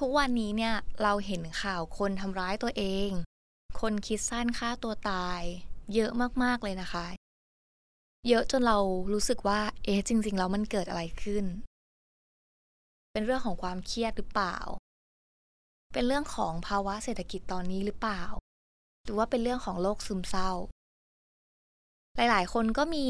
[0.00, 3.10] ทุกวันนี้เนี่ยเราเห็นข่าวคนทำร้ายตัวเอง
[3.80, 5.42] คนคิดสั้นฆ่าตัวตาย
[5.94, 6.10] เยอะ
[6.42, 7.06] มากๆเลยนะคะ
[8.28, 8.78] เยอะจนเรา
[9.12, 11.44] รู้สึกว่า เอ๊ะจริงๆแล้วมันเกิดอะไรขึ้น
[13.12, 14.56] เป็นเรื่องของความเครียดหรือเปล่า
[15.92, 18.22] เป็นเรื่องของภาวะเศรษฐกิจตอนนี้หรือเปล่า
[19.04, 20.50] หรือว่าเป็นเรื่องของโรคซึมเศร้า
[22.16, 23.06] หลายๆ คนก็มี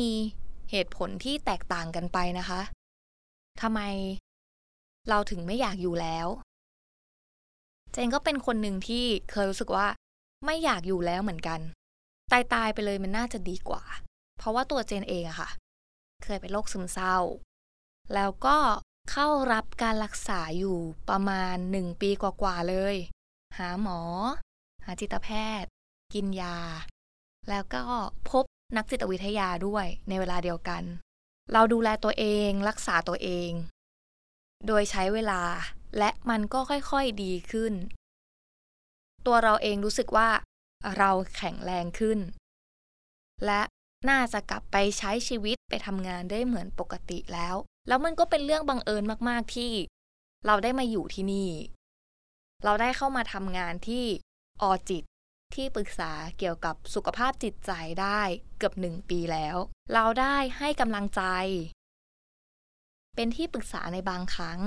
[0.71, 2.61] เหตุผลที่แตกต่างกันไปนะคะ
[3.63, 3.81] ทำไม
[5.09, 6.29] เราถึงไม่อยากอยู่แล้ว
[7.95, 9.87] เจนก็เป็นคนหนึ่งที่เคยรู้สึกว่า
[10.45, 11.61] ไม่อยากอยู่แล้วเหมือนกัน
[12.33, 13.83] ตายตายไปเลยมันน่าจะดีกว่า
[14.39, 15.51] เพราะว่าตัวเจนเองอะค่ะ
[16.25, 17.17] เคยเป็นโรคซึมเศร้า
[18.15, 18.57] แล้วก็
[19.11, 22.97] เข้ารับการรักษาอยู่ประมาณหนึ่งปีกว่าๆเลย
[23.59, 24.01] หาหมอ
[24.85, 25.29] หาจิตแพ
[25.63, 25.71] ทย์
[26.15, 26.59] กินยา
[27.49, 27.83] แล้วก็
[28.31, 28.45] พบ
[28.77, 30.83] นักจิตวิทยาด้วยในเวลาเดียวกัน
[31.53, 33.51] เราดูแลตัวเองรักษาตัวเอง
[34.67, 35.41] โดยใช้เวลา
[35.99, 37.73] และมันก็ค่อยๆดีขึ้น
[39.27, 40.29] ตัวเราเองรู้สึกว่า
[40.99, 42.19] เราแข็งแรงขึ้น
[43.47, 43.63] และ
[44.09, 47.55] น่าจะกลับไปใช้ชีวิตไปทำงานได้เหมือนปกติแล้ว
[47.89, 49.73] แล้วมันก็เป็นเรื่องบังเอิญมากๆที่
[50.47, 51.51] เราได้มาอยู่ที่นี่
[52.65, 54.05] เราได้เข้ามาทำงานที่
[54.63, 55.05] ออจิต
[55.55, 58.21] ที่ปรึกษาเกี่ยวกับสุขภาพจิตใจได้
[58.59, 59.57] เกือบหนึ่งปีแล้ว
[59.93, 61.23] เราได้ให้กำลังใจ
[63.17, 64.61] เป็นที่ปรึกษาในบางครั้ง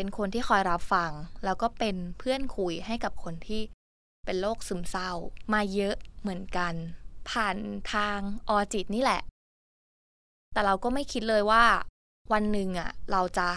[0.00, 1.10] เป็นคนที่คอยรับฟัง
[1.44, 3.62] แล้วก็เป็นเพื่อนคุยให้กับคนที่
[4.24, 5.10] เป็นโรคซึมเศร้า
[5.52, 6.74] มาเยอะเหมือนกัน
[7.30, 7.56] ผ่าน
[7.92, 8.18] ทาง
[8.48, 9.22] ออจิตนี่แหละ
[10.52, 11.64] แต่เราก็ไม่คิดเลยว่า
[12.32, 13.48] วันหนึ่งอะ เราจะ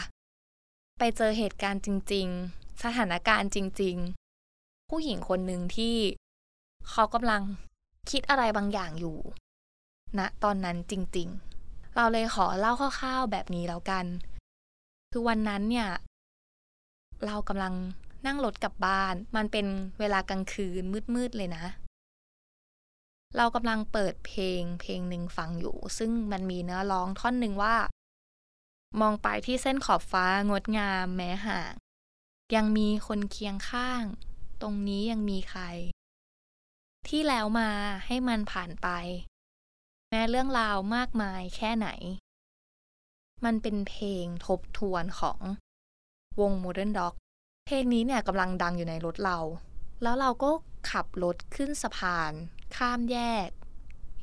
[0.99, 3.95] ไปเจอเหตุการณ์จริง ๆ สถานการณ์จริง
[4.43, 5.95] ๆ ผู้หญิงคนหนึ่งที่
[6.89, 7.41] เขากำลัง
[8.11, 9.17] คิดอะไรบางอย่างอยู่
[10.17, 11.27] ณนะตอนนั้นจริง
[11.61, 14.05] ๆ เราเลยขอเล่าคร่าวๆแบบนี้แล้วกัน
[15.11, 15.89] คือวันนั้นเนี่ย
[17.25, 17.73] เรากำลัง
[18.25, 19.65] นั่งรถกลับบ้าน มันเป็น
[19.99, 20.83] เวลากลางคืน
[21.15, 21.65] มืดๆเลยนะ
[23.37, 27.75] เรากำลังเปิดเพลงเพลงหนึ่งฟังอยู่ ซึ่งมันมีเนื้อร้องท่อนหนึ่งว่า
[29.01, 31.73] มองไปที่เส้นขอบฟ้างดงามแม้ห่าง
[32.55, 34.03] ยังมีคนเคียงข้าง
[34.61, 35.63] ตรงนี้ยังมีใคร
[37.07, 37.69] ที่แล้วมา
[38.05, 38.87] ให้มันผ่านไป
[40.09, 41.89] แม้เรื่องราวมากมายแค่ไหน
[43.43, 45.39] มันเป็นเพลงทบทวนของ
[46.39, 47.13] วง Modern Dog
[47.65, 49.37] เพลงนี้เนี่ยกำลังดังอยู่ในรถเรา
[50.03, 50.49] แล้วเราก็
[50.91, 52.31] ขับรถขึ้นสะพาน
[52.75, 53.49] ข้ามแยก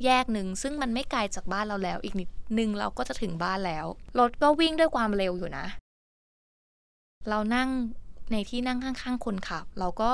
[0.04, 3.86] แยกหนึ่งซึ่งมันไม่ไกลจากบ้านเราแล้ว อีกนิดนึงเราก็จะถึงบ้านแล้ว
[4.18, 5.66] รถก็วิ่งด้วยความเร็วอยู่นะ
[7.28, 7.68] เรานั่ง
[8.32, 10.10] ในที่นั่งข้างๆคนขับ เราก็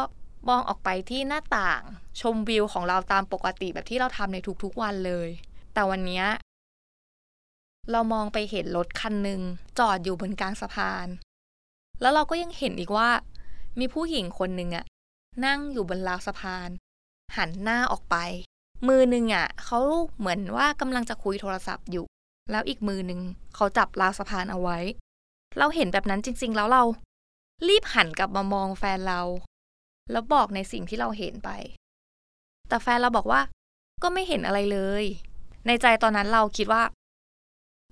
[0.48, 1.82] มองออกไปที่หน้าต่าง
[2.20, 5.28] ชมวิวของเราตามปกติแบบที่เราทำในทุกๆวันเลย
[5.74, 6.22] แต่วันนี้
[7.90, 9.40] เรามองไปเห็นรถคันหนึ่ง
[9.78, 11.06] จอดอยู่บนกลางสะพาน
[12.00, 13.08] แล้วเราก็ยังเห็นอีกว่า
[13.78, 14.84] มีผู้หญิงคนหนึ่งอะ
[15.44, 16.68] นั่งอยู่บนราวสะพาน
[17.36, 18.16] หันหน้าออกไป
[18.88, 19.80] มือหนึ่งอะเขา
[20.18, 22.06] เหมือนว่ากำลังจะคุยโทรศัพท์อยู่
[22.50, 23.20] แล้วอีกมือหนึ่ง
[23.54, 24.78] เขาจับราวสะพานเอาไว้
[25.58, 26.82] เราเห็นแบบนั้นจริง ๆ แล้วเรา
[27.68, 29.20] รีบหันกลับมามองแฟนเรา
[30.10, 31.50] แล้วบอกในสิ่งที่เราเห็นไป
[32.68, 33.40] แต่แฟนเราบอกว่า
[34.02, 35.04] ก็ไม่เห็นอะไรเลย
[35.66, 36.82] ในใจตอนนั้นเราคิดว่า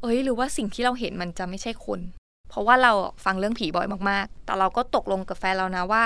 [0.03, 2.01] เอ้ยหรือว่าสิ่งที่เราเห็นมันจะไม่ใช่คน
[2.53, 2.93] เพราะว่าเรา
[3.25, 6.03] ฟังเรื่องผีบ่อยมากๆ แต่เราก็ตกลงกับแฟนเรานะว่า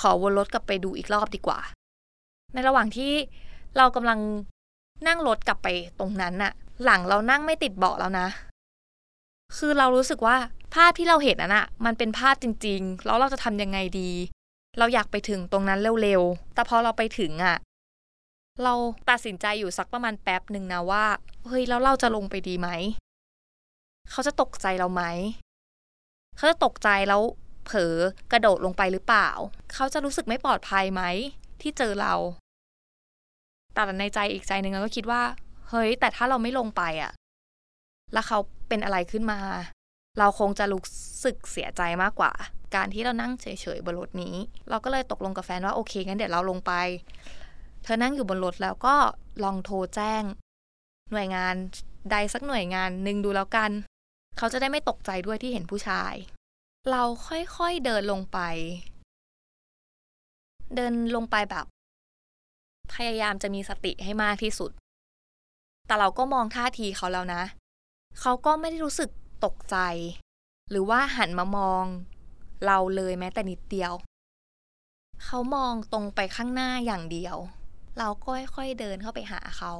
[0.00, 1.58] ขอวนรถกลับไปดูอีกรอบดีกว่า
[2.52, 3.12] ในระหว่างที่
[3.76, 4.18] เรากำลัง
[5.06, 5.68] นั่งรถกลับไป
[5.98, 6.52] ตรงนั้นน่ะ
[6.84, 8.26] หลังเรานั่งไม่ติดเบาะแล้วนะ
[9.56, 10.36] คือเรารู้สึกว่า
[10.74, 14.10] ภาพที่เราเห็นน่ะนะมันเป็นภาพจริง ๆ แล้วเราจะทำยังไงดี
[14.78, 17.56] เราอยากไปถึงตรงนั้นเร็วๆ แต่พอเราไปถึงอะ
[18.62, 18.74] เรา
[19.10, 21.04] ตัดสินใจอยู่สักประมาณแป๊บหนึ่งนะว่า
[21.46, 22.68] เฮ้ยแล้วเราจะลงไปดีไหม
[24.10, 25.02] เขาจะตกใจเราไหม
[26.36, 27.22] เขาจะตกใจแล้ว
[27.64, 27.94] เผลอ
[28.32, 29.28] กระโดดลงไปหรือเปล่า
[29.74, 31.02] เขาจะรู้สึกไม่ปลอดภัยไหม
[31.60, 32.14] ที่เจอเรา
[33.74, 35.22] แต่ในใจอีกใจหนึ่งเราก็คิดว่า
[35.68, 37.12] เฮ้ย แต่ถ้าเราไม่ลงไปอะ่ะ
[38.12, 39.38] แล้วเขาเป็นอะไรขึ้นมา
[40.18, 40.82] เราคงจะรู้
[41.24, 42.32] สึกเสียใจมากกว่า
[42.74, 43.46] การที่เรานั่งเฉ
[43.76, 44.34] ยๆบนรถนี้
[44.70, 46.72] เราก็เลยตกลงกับแฟนว่าโอเคงั้นเดี๋ยวเราลงไป
[47.82, 48.94] เธอนั่งอยู่บนรถแล้วก็
[49.44, 50.22] ลองโทรแจ้ง
[51.12, 51.54] หน่วยงาน
[52.10, 53.70] ใดสักหน่วยงานหนึ่งดูแล้วกัน
[54.38, 56.14] เขาจะได้ไม่ตกใจด้วยที่เห็นผู้ชาย
[56.90, 58.38] เราค่อยๆเดินลงไป
[60.74, 61.66] เดินลงไปแบบ
[62.94, 64.70] พยายามจะมีสติให้มากที่สุด
[65.86, 67.42] แต่เราก็มองท่าทีเขาแล้วนะ
[68.20, 69.10] เขาก็ไม่ได้รู้สึก
[69.44, 69.76] ตกใจ
[70.70, 71.84] หรือว่าหันมามอง
[72.66, 73.92] เราเลยแม้แต่นิดเดียว
[75.24, 77.36] เขามองตรงไปข้างหน้าอย่างเดียว
[77.98, 79.72] เราก็ค่อยๆเดินเข้าไปหาเขา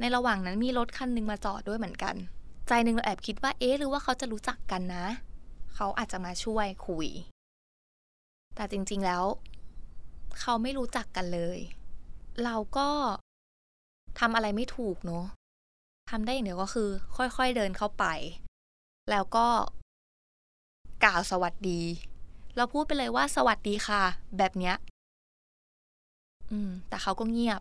[0.00, 2.14] ในระหว่างนั้นมีรถคันนึงมาจอดด้วยเหมือนกัน
[2.68, 5.06] ใจหนึ่งเราแอบคิดว่าเอ๊ะหรือว่าเขาจะรู้จักกันนะ
[5.74, 7.08] เขาอาจจะมาช่วยคุย
[8.54, 9.24] แต่จริงๆแล้ว
[10.40, 11.58] เขาไม่รู้จักกันเลย
[12.44, 12.88] เราก็
[14.18, 15.24] ทำอะไรไม่ถูกเนาะ
[16.10, 18.04] ทำได้อย่างเดียวก็คือ ค่อยๆเดินเข้าไป
[19.10, 19.46] แล้วก็
[21.04, 21.80] กล่าวสวัสดี
[22.56, 24.02] เราพูดไปเลยว่าสวัสดีค่ะ
[24.38, 24.76] แบบเนี้ย
[26.50, 27.60] อืม แต่เขาก็เงียบ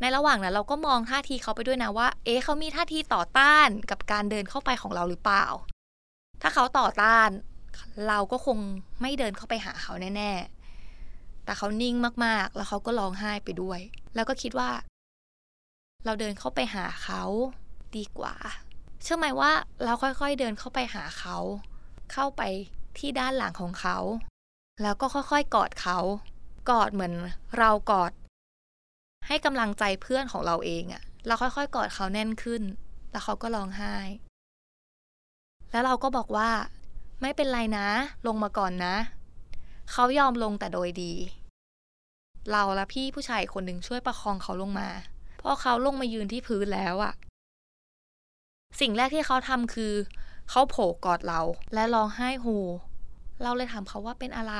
[0.00, 5.44] ในระหว่างนั้นเราก็มองท่าทีเขาไปด้วยนะว่า เอ๊ะเขามีท่าทีต่อต้านกับการเดินเข้าไปของเราหรือเปล่า
[6.42, 7.28] ถ้าเขาต่อต้าน
[8.08, 8.58] เราก็คง
[9.00, 11.94] ไม่เดินเข้าไปหาเขาแน่ๆ แต่เขานิ่ง
[12.24, 13.80] มากๆ แล้วเขาก็ร้องไห้ไปด้วย
[14.14, 14.70] แล้วก็คิดว่า
[16.04, 17.22] เราเดินเข้าไปหาเขา
[17.96, 18.34] ดีกว่า
[19.02, 19.52] เชื่อไหมว่า
[19.84, 21.36] เราค่อยๆเดินเข้าไปหาเขา
[22.12, 22.42] เข้าไป
[22.98, 23.98] ที่ด้านหลังของเขา
[24.82, 25.98] แล้วก็ค่อยๆกอดเขา
[26.70, 27.14] กอดเหมือน
[27.58, 28.12] เรากอด
[29.26, 32.62] ให้กำลังใจเพื่อนของเราเองอะเราค่อยๆ กอดเขาแน่นขึ้น
[33.10, 33.96] แล้วเขาก็ร้องไห้
[35.70, 36.50] แล้วเราก็บอกว่า
[37.22, 37.88] ไม่เป็นไรนะ
[38.26, 38.96] ลงมาก่อนนะ
[39.92, 41.12] เขายอมลงแต่โดยดี
[42.52, 44.88] เราและพี่ผู้ชายคนหนึ่งช่วยประคองเขาลงมา
[45.38, 47.12] เพราะเขาลงมายืนที่พื้นแล้วอะ
[48.80, 49.92] สิ่งแรกที่เขาทำคือ
[50.50, 51.40] เขาโผล่กอดเรา
[51.74, 52.46] และร้องไห้โฮ
[53.42, 54.54] เราเลยถามเขาว่าเป็นอะไร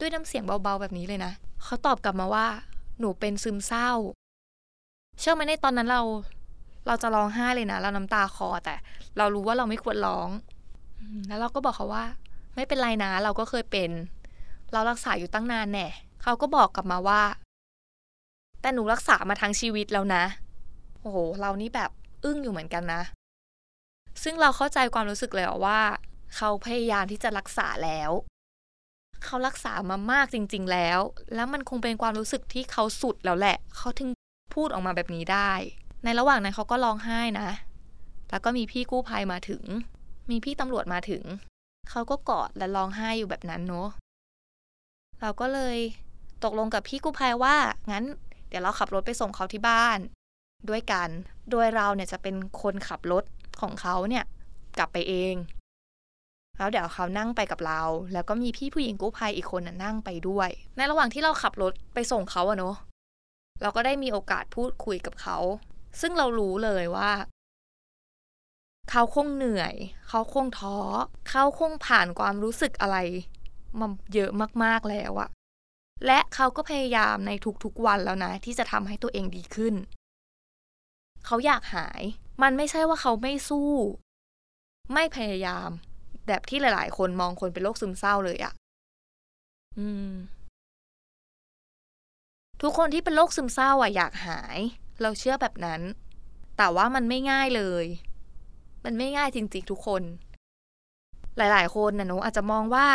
[0.00, 1.32] ด้วยน้ำเสียงเบาๆแบบนี้เลยนะ
[1.64, 2.46] เขาตอบกลับมาว่า
[2.98, 3.90] หนูเป็นซึมเศร้า
[5.18, 6.02] เชื่อไหมในตอนนั้นเรา
[6.86, 8.74] เราจะร้องไห้เลยนะ เราน้ำตาคอแต่
[9.18, 10.28] เรารู้ว่าเราไม่ควรร้อง
[11.28, 12.04] แล้วเราก็บอกเขาว่า
[12.56, 13.90] ไม่เป็นไรนะ เราก็เคยเป็น
[14.72, 15.88] เรารักษาอยู่ตั้งนานแน่
[16.22, 17.22] เขาก็บอกกลับมาว่า
[18.60, 20.24] แต่หนูรักษามาทั้งชีวิตแล้วนะ
[21.00, 21.90] โอ้โห เรานี่แบบ
[22.24, 23.02] อึ้งอยู่เหมือนกันนะ
[24.22, 25.80] ซึ่งเราเข้าใจความรู้สึกเลยว่า
[26.36, 28.10] เขาพยายามที่จะรักษาแล้ว
[29.24, 31.00] เขารักษามามากจริง ๆ แล้ว
[31.34, 34.10] แล้วมันคงเป็นความรู้สึกที่เขาสุดแล้วแหละ เขาถึง
[34.54, 35.52] พูดออกมาแบบนี้ได้
[36.04, 37.50] ในระหว่างนั้นเขาก็ร้องไห้นะ
[38.30, 39.62] แล้วก็มีพี่กู้ภัยมาถึง
[40.30, 41.24] มีพี่ตำรวจมาถึง
[41.90, 43.88] เขาก็กอดและร้องไห้อยู่แบบนั้นเนาะ
[45.20, 45.78] เราก็เลย
[46.44, 47.56] ตกลงกับพี่กู้ภัยว่า
[47.90, 48.04] งั้น
[48.48, 49.98] เดี๋ยวเราขับรถไปส่งเขาที่บ้าน
[50.68, 51.08] ด้วยกัน
[51.50, 53.24] โดยเราเนี่ยจะเป็นคนขับรถ
[53.60, 54.24] ของเขาเนี่ย
[54.78, 55.34] กลับไปเอง
[56.58, 57.82] แล้วเดี๋ยวเขานั่งไปกับเรา
[58.12, 62.76] แล้วก็มีพี่ผู้หญิงกู้ภัยอีกคนน่ะนั่งไปด้วย ในระหว่างที่เราขับรถไปส่งเขาอะเนาะ
[63.62, 65.38] เราก็ได้มีโอกาสพูดคุยกับเขา
[66.00, 67.10] ซึ่งเรารู้เลยว่า
[68.90, 69.74] เขาคงเหนื่อย
[70.08, 70.76] เขาคงท้อ
[71.30, 72.96] เขาคงผ่านความรู้สึกอะไร
[73.78, 74.30] มาเยอะ
[74.64, 75.28] มากๆแล้วอะ
[76.06, 77.32] และเขาก็พยายามใน
[77.64, 79.74] ทุกๆวันแล้วนะ ที่จะทำให้ตัวเองดีขึ้น
[81.26, 82.02] เขาอยากหาย
[82.42, 83.70] มันไม่ใช่ว่าเขาไม่สู้
[84.92, 85.70] ไม่พยายาม
[86.26, 88.52] แบบที่หลาย ๆ คนมองคนเป็นโรคซึมเศร้าเลยอะ
[89.78, 90.12] อืม
[92.62, 94.58] ทุกคนที่เป็นโรคซึมเศร้าอะอยากหาย
[95.02, 95.80] เราเชื่อแบบนั้น
[96.56, 97.86] แต่ว่ามันไม่ง่ายเลย
[98.84, 100.02] มันไม่ง่ายจริง ๆ ทุกคน
[101.36, 102.88] หลาย ๆ คนนะหนูอาจจะมองว่า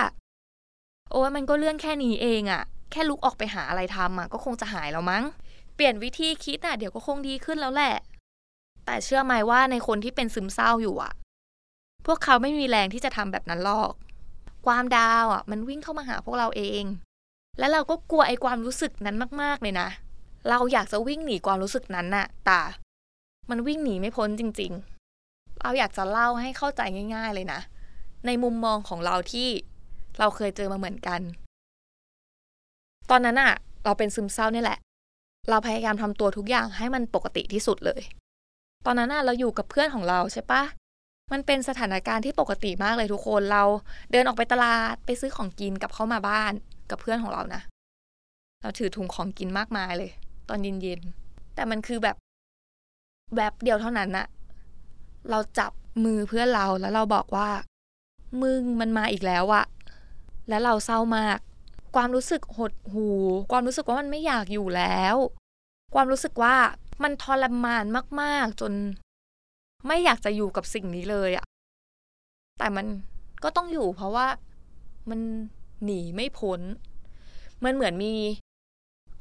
[1.12, 5.24] โอ้ยมันก็เรื่องแค่นี้เองอะแค่ลุกออกไปหาอะไรทำอะก็คงจะหายแล้วมั้ง
[5.76, 7.96] เปลี่ยนวิธีคิดอะเดี๋ยวก็คงดีขึ้นแล้วแหละ
[8.86, 11.14] แต่เชื่อไหมว่าในคนที่เป็นซึมเศร้าอยู่อะ
[12.06, 13.94] พวกเขาไม่มีแรงที่จะทำแบบนั้นหรอก
[14.66, 16.84] ความดาวอะ มันวิ่งเข้ามาหาพวกเราเอง
[17.60, 19.90] แล้วเราก็กลัวไอ้ความรู้สึกนั้นมากๆเลยนะ
[20.50, 22.60] เราอยากจะวิ่งหนีความรู้สึกนั้นน่ะ แต่
[23.50, 24.72] มันวิ่งหนีไม่พ้นจริง
[25.18, 26.82] ๆ เราอยากจะเล่าให้เข้าใจ
[27.16, 27.60] ง่าย ๆ เลยนะ
[28.26, 29.48] ในมุมมองของเราที่
[30.20, 31.22] เราเคยเจอมาเหมือนกัน
[33.10, 34.80] ตอนนั้นอะเราเป็นซึมเศร้านี่แหละ
[35.50, 38.02] เราพยายามทำตัวทุกอย่างให้มันปกติที่สุดเลย
[38.86, 40.62] ตอนนั้นอะเราอยู่กับเพื่อนของเราใช่ปะ
[41.31, 43.64] มันเป็นสถานการณ์ที่ปกติมากเลยทุกคนเรา
[44.12, 46.54] เดินออกไปตลาดไปซื้อของกินกับเข้ามาบ้าน
[46.90, 47.62] กับเพื่อนของเรานะ
[48.62, 50.12] เราถือถุงของกินมากมายเลย
[50.50, 52.16] ตอนเย็นๆแต่มันคือแบบ
[53.36, 54.28] แบบเดียวเท่านั้นนะ
[55.30, 55.72] เราจับ
[56.04, 57.50] มือเพื่อนเราแล้วเราบอกว่า
[58.42, 59.66] มึงมันมาอีกแล้วอะ
[60.50, 61.38] แล้วเราเศร้ามาก
[61.96, 63.07] ความรู้สึกหดหู
[63.52, 65.16] ความรู้สึกว่ามันไม่อยากอยู่แล้ว
[65.96, 66.56] ความรู้สึกว่า
[67.04, 67.86] มันทรมาน
[68.22, 68.74] มาก ๆ จน
[69.86, 71.46] ไม่อยากจะอยู่กับสิ่งนี้เลยอะ
[72.60, 72.86] แต่มัน
[73.44, 74.28] ก็ต้องอยู่เพราะว่า
[75.10, 75.19] มัน
[75.84, 76.60] หนีไม่พ้น
[77.64, 78.14] มันเหมือนมี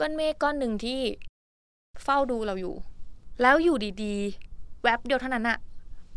[0.00, 1.00] ก้อนเมฆก้อนหนึ่งที่
[2.02, 2.74] เฝ้าดูเราอยู่
[3.42, 5.58] แล้วอยู่ดีๆ แวบเดียวเท่านั้นอะ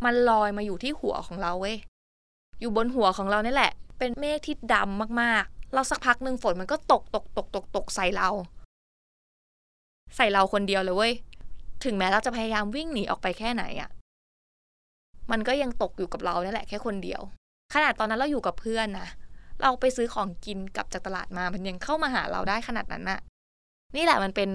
[0.06, 1.78] มันลอยมาอยู่ที่หัวของเราเว้ย
[2.60, 8.30] อยู่บนหัวของเราเนี่ยแหละ เป็นเมฆที่ดำมากๆ เราสักพักหนึ่งฝนมันก็ตกตกตกตกตกใส่เรา
[10.16, 11.14] ใส่เราคนเดียวเลยเว้ย
[11.84, 13.90] ถึงแม้เราจะพยายามวิ่งหนีออกไปแค่ไหนอะ
[15.32, 17.22] มันก็ยังตกอยู่กับเราเนี่ยแหละแค่คนเดียว
[17.74, 19.10] ขนาดตอนนั้นเราอยู่กับเพื่อนนะ
[19.62, 23.20] เราไปซื้อของกินกลับจากตลาดมา มันยังเข้ามาหาเราได้ขนาดนั้นน่ะ
[23.96, 24.50] นี่แหละมันเป็น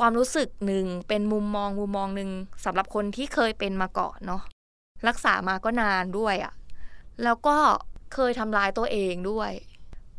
[0.00, 2.30] ความรู้สึกหนึ่งเป็นมุมมองมุมมองหนึ่ง
[2.64, 4.42] สำหรับคนที่เคยเป็นมาก่อนเนาะ
[5.08, 6.52] รักษามาก็นานด้วยอะ่ะ
[7.24, 7.56] แล้วก็
[8.14, 9.50] เคยทำลายตัวเองด้วย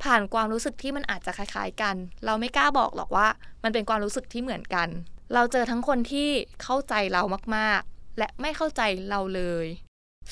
[0.03, 1.95] ผ่านความรู้สึกที่มันอาจจะคล้าย ๆ กัน
[2.25, 3.27] เราไม่กล้าบอกหรอกว่า
[3.63, 4.87] มันเป็นความรู้สึกที่เหมือนกัน
[5.33, 6.29] เราเจอทั้งคนที่
[6.63, 7.21] เข้าใจเรา
[7.57, 7.81] มาก
[8.17, 9.65] และไม่เข้าใจเราเลย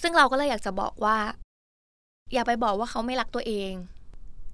[0.02, 1.18] ซึ่งเราก็เลยอยากจะบอกว่า
[2.34, 3.72] อย่าไปบอกว่าเขาไม่รักตัวเอง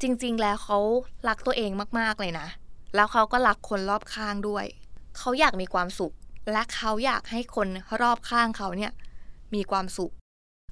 [0.02, 0.80] จริงๆ แล้วเขา
[1.28, 2.48] รักตัวเองมากๆเลยนะ
[2.96, 4.66] แล้วเขาก็รักคนรอบข้างด้วย
[5.18, 6.14] เขาอยากมีความสุข
[6.52, 7.68] และเขาอยากให้คน
[8.02, 8.92] รอบข้างเขาเนี่ย
[9.56, 10.12] มีความสุข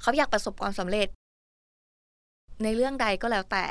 [0.02, 1.08] เขาอยากประสบความสำเร็จ
[2.64, 3.66] ในเรื่องใดก็แล้วแต่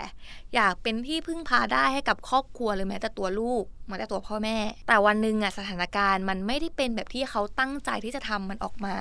[0.55, 4.57] อยากเป็นที่พึ่งพาได้ให้กับครอบครัวหรือแม้แต่ตัวลูกแม้แต่ตัวพ่อแม่
[4.89, 8.97] แต่วันหนึ่งอะสถานการณ์มันไม่ได้เป็นแบบที่เขาตั้งใจที่จะทำมันออกมา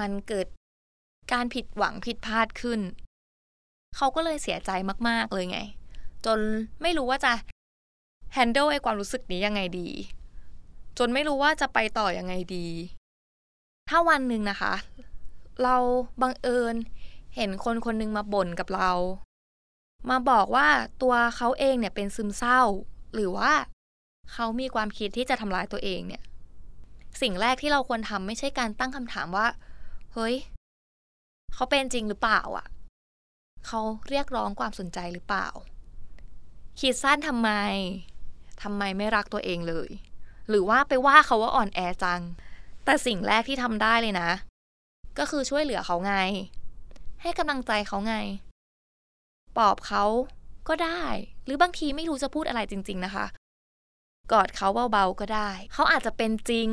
[0.00, 0.46] มันเกิด
[1.32, 2.80] การผิดหวังผิดพลาดขึ้น
[3.96, 4.70] เขาก็เลยเสียใจ
[5.08, 5.58] มาก ๆ เลยไง
[6.26, 6.38] จน
[6.82, 7.32] ไม่รู้ว่าจะ
[8.36, 9.88] handle ไอ้ความรู้สึกนี้ยังไงดี
[10.98, 12.66] จนไม่รู้ว่าจะไปต่อยังไงดี
[13.88, 14.74] ถ้าวันหนึ่งนะคะ
[15.62, 15.76] เรา
[16.22, 16.76] บังเอิญ
[17.36, 18.92] เห็นคนคนหนึ่งมาบ่นกับเรา
[20.10, 20.68] มาบอกว่า
[21.02, 22.60] ตัวเขาเองเนี่ยเป็นซึมเศร้า
[23.14, 23.52] หรือว่า
[24.32, 26.22] เขามีความคิดที่จะทำร้ายตัวเองเนี่ย
[27.20, 29.46] สิ่งแรกที่เราควรทำไม่ใช่การตั้งคำถามว่า
[30.14, 30.34] เฮ้ย
[31.54, 32.66] เขาเป็นจริงหรือเปล่าอะ
[33.66, 35.48] เขาเรียกร้องความสนใจหรือเปล่า
[36.80, 37.50] คิดสั้นทำไม
[38.62, 39.88] ทำไมไม่รักตัวเองเลย
[40.48, 42.20] หรือว่าไปว่าเขาว่าอ่อนแอจัง
[42.84, 44.30] แต่สิ่งแรกที่ทำได้เลยนะ
[45.18, 46.14] ก็คือช่วยเหลือเขาไง
[47.26, 48.14] ให้กำลังใจเขาไง
[49.56, 50.04] ปลอบเขา
[50.68, 51.02] ก็ได้
[51.44, 53.26] หรือบางทีไม่รู้จะพูดอะไรจริง ๆนะคะ
[54.32, 56.68] กอดเขาเบาๆก็ได้ เขาอาจจะเป็นจริง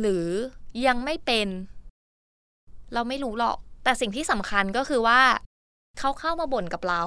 [0.00, 0.26] หรือ
[0.86, 1.48] ยังไม่เป็น
[2.92, 5.20] เราไม่รู้หรอก แต่สิ่งที่สำคัญก็คือว่า
[5.98, 7.02] เขาเข้ามาบ่นกับเรา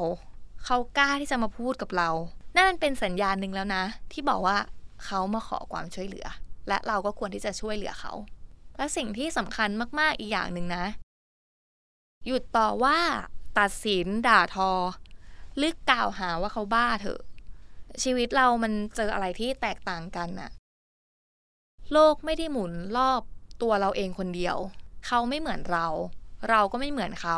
[0.66, 2.10] เขากล้าที่จะมาพูดกับเรา
[2.58, 4.58] นั่นเป็นสัญญาณหนึ่งแล้วนะ ที่บอกว่า
[5.06, 6.28] เขามาขอความช่วยเหลือ
[6.68, 8.14] และเราก็ควรที่จะช่วยเหลือเขา
[8.78, 10.86] และสิ่งที่สำคัญมาก ๆ อีกอย่างหนึ่งนะ
[12.26, 13.00] หยุดต่อว่า
[13.60, 14.72] ตัดสินด่าทอ
[15.58, 17.22] หรือกล่าวหาว่าเขาบ้าเถอะ
[18.04, 20.52] ชีวิตเรามันเจออะไรที่แตกต่างกันน่ะ
[21.92, 23.22] โลกไม่ได้หมุนรอบ
[23.62, 24.58] ตัวเราเองคนเดียว
[25.08, 25.88] เขาไม่เหมือนเรา
[26.50, 27.38] เราก็ไม่เหมือนเขา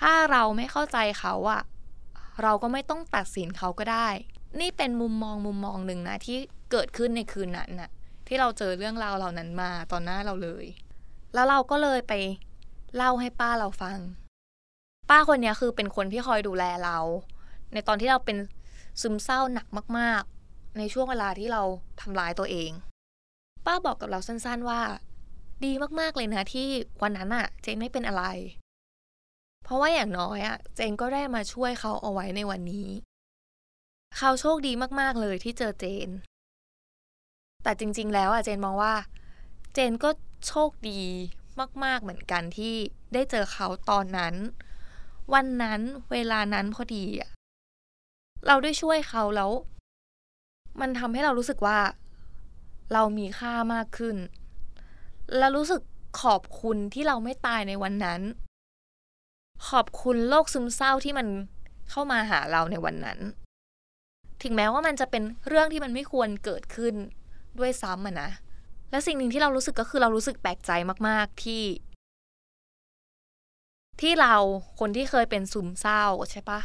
[0.00, 1.62] ถ้าเราไม่เข้าใจเขาอะ
[2.42, 4.08] เราก็ไม่ต้องตัดสินเขาก็ได้
[4.60, 6.38] นี่เป็นมุมมองมุมมองหนึ่งนะที่
[6.70, 7.90] เกิดขึ้นในคืนนั้นน่ะ
[8.26, 10.66] ที่เราเจอเรื่องราวเหล่านั้นมาตอนหน้าเราเลย
[11.34, 12.12] แล้วเราก็เลยไป
[12.96, 13.98] เล่าให้ป้าเราฟัง
[15.10, 16.98] ป้าคนนี้คือเป็นคนที่คอยดูแลเรา
[17.72, 18.36] ในตอนที่เราเป็น
[19.00, 19.66] ซึมเศร้าหนัก
[19.98, 21.62] มาก ๆ ในช่วงเวลาที่เรา
[22.00, 22.70] ทำร้ายตัวเอง
[23.66, 24.80] ป้าบอกกับเราสั้นๆว่า
[25.64, 26.68] ดีมากๆเลยนะที่
[27.02, 28.24] วันนั้นอะเจนไม่เป็นอะไร
[29.64, 32.88] เพราะว่าอย่างน้อยอะเจนก็ได้มาช่วยเขาเอาไว้ในวันนี้
[34.16, 36.08] เขาโชคดีมากๆเลยที่เจอเจน
[37.62, 38.94] แต่จริง ๆ แล้วอะเจนมองว่า
[39.74, 40.10] เจนก็
[40.46, 41.02] โชคดี
[41.84, 42.74] มาก ๆเหมือนกันที่
[43.14, 44.34] ได้เจอเขาตอนนั้น
[45.34, 45.80] วันนั้น
[46.12, 47.30] เวลานั้นพอดีอะ
[48.46, 49.50] เราได้ช่วยเขาแล้ว
[50.80, 51.78] มันทำให้เรารู้สึกว่า
[52.92, 54.16] เรามีค่ามากขึ้น
[55.36, 55.82] และรู้สึก
[56.22, 58.20] ขอบคุณที่เราไม่ตายในวันนั้น
[59.68, 61.26] ขอบคุณโรคซึมเศร้าที่มัน
[61.90, 63.18] เข้ามาหาเราในวันนั้น
[64.42, 66.94] ถึงแม้ว่ามันจะเป็นเรื่องที่มันไม่ควรเกิดขึ้น
[67.58, 68.30] ด้วยซ้ำอะนะ
[68.92, 70.70] และสิ่งหนึ่งที่เรารู้สึกก็คือเรารู้สึกแปลกใจ
[71.08, 71.64] มาก ๆ ที่
[74.00, 74.34] ที่เรา
[74.80, 76.60] คนที่เคยเป็นซึมเศร้าใช่ปะ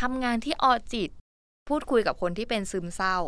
[0.00, 1.10] ทำงานที่ออจิต
[1.68, 3.18] พูดคุยกับคนที่เป็นซึมเศร้า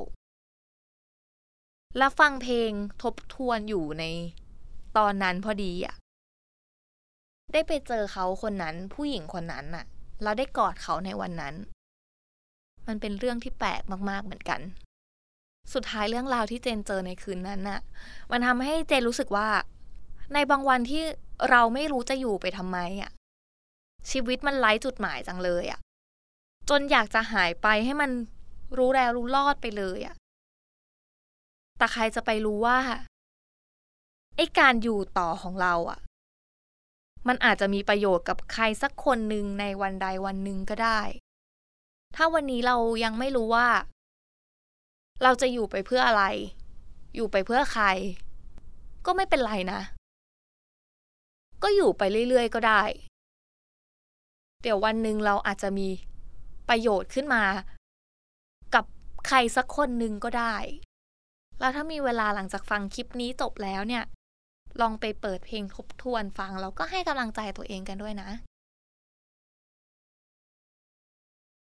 [1.99, 2.71] และฟังเพลง
[3.03, 4.05] ทบทวนอยู่ใน
[4.97, 5.95] ตอนนั้นพอดีอะ
[7.53, 9.85] ได้ไปเจอเขาคนนั้นผู้หญิงคนนั้นน่ะ
[10.23, 11.55] เราได้กอดเขาในวันนั้น
[12.87, 14.61] มันเป็นเรื่องที่แปลกมาก ๆ เหมือนกัน
[15.73, 17.81] สุดท้ายเรื่องราวที่เจนเจอในคืนนั้นน่ะ
[18.31, 19.49] มันทำให้เจนรู้สึกว่า
[20.35, 21.03] ในบางวันที่
[21.51, 23.11] เราไม่รู้จะอยู่ไปทำไมอะ
[24.11, 25.81] ชีวิตมันไร้จุดหมายจังเลยอะ
[26.71, 28.11] จนอยากจะหายไปให้มัน
[28.79, 30.17] รู้แล้วรู้รอดไปเลยอะ
[31.79, 32.79] แต่ใครจะไปรู้ว่า
[34.37, 36.01] ไอ้การอยู่ต่อของเราอะ
[37.29, 41.01] มันอาจจะมีประโยชน์กับใครสักคนหนึ่งในวันใดวันหนึ่งก็ได้
[42.17, 43.69] ถ้าวันนี้เรายังไม่รู้ว่า
[45.23, 46.25] เราจะอยู่ไปเพื่ออะไร
[47.15, 47.85] อยู่ไปเพื่อใคร
[49.07, 49.81] ก็ไม่เป็นไรนะ
[51.63, 52.83] ก็อยู่ไปเรื่อยๆ ก็ได้
[54.63, 55.89] เดี๋ยววันหนึ่งเราอาจจะมี
[56.69, 57.45] ประโยชน์ขึ้นมา
[58.75, 58.85] กับ
[59.27, 60.55] ใครสักคนหนึ่งก็ได้
[61.61, 64.05] แล้วถ้ามีเวลาหลังจากฟังคลิปนี้จบแล้วเนี่ย
[64.81, 68.29] ลองไปเปิดเพลงทบทวนฟัง แล้วก็ให้กำลังใจตัวเองกันด้วยนะ